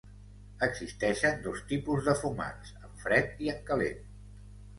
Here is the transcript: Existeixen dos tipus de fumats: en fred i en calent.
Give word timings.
Existeixen 0.67 1.37
dos 1.47 1.61
tipus 1.73 2.01
de 2.07 2.15
fumats: 2.23 2.73
en 2.89 2.97
fred 3.05 3.45
i 3.49 3.53
en 3.55 3.61
calent. 3.71 4.03